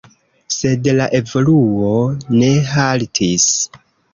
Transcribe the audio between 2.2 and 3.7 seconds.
ne haltis.